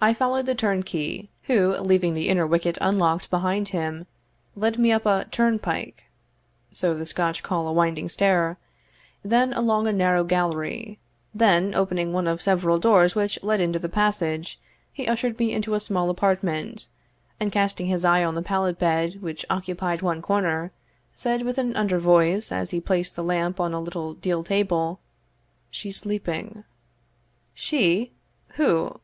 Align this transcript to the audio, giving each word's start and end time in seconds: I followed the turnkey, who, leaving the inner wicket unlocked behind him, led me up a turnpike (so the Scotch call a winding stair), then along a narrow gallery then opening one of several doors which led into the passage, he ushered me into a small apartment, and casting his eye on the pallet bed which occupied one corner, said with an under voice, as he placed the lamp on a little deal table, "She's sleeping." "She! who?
I 0.00 0.14
followed 0.14 0.46
the 0.46 0.54
turnkey, 0.54 1.30
who, 1.48 1.76
leaving 1.78 2.14
the 2.14 2.28
inner 2.28 2.46
wicket 2.46 2.78
unlocked 2.80 3.28
behind 3.28 3.70
him, 3.70 4.06
led 4.54 4.78
me 4.78 4.92
up 4.92 5.04
a 5.04 5.26
turnpike 5.32 6.04
(so 6.70 6.94
the 6.94 7.04
Scotch 7.06 7.42
call 7.42 7.66
a 7.66 7.72
winding 7.72 8.08
stair), 8.08 8.56
then 9.24 9.52
along 9.52 9.88
a 9.88 9.92
narrow 9.92 10.22
gallery 10.22 11.00
then 11.34 11.74
opening 11.74 12.12
one 12.12 12.28
of 12.28 12.40
several 12.40 12.78
doors 12.78 13.16
which 13.16 13.42
led 13.42 13.60
into 13.60 13.80
the 13.80 13.88
passage, 13.88 14.60
he 14.92 15.08
ushered 15.08 15.40
me 15.40 15.50
into 15.52 15.74
a 15.74 15.80
small 15.80 16.08
apartment, 16.08 16.90
and 17.40 17.50
casting 17.50 17.86
his 17.88 18.04
eye 18.04 18.22
on 18.22 18.36
the 18.36 18.42
pallet 18.42 18.78
bed 18.78 19.20
which 19.22 19.44
occupied 19.50 20.02
one 20.02 20.22
corner, 20.22 20.70
said 21.16 21.42
with 21.42 21.58
an 21.58 21.74
under 21.74 21.98
voice, 21.98 22.52
as 22.52 22.70
he 22.70 22.80
placed 22.80 23.16
the 23.16 23.24
lamp 23.24 23.58
on 23.58 23.72
a 23.74 23.80
little 23.80 24.14
deal 24.14 24.44
table, 24.44 25.00
"She's 25.72 25.96
sleeping." 25.96 26.62
"She! 27.54 28.12
who? 28.50 28.94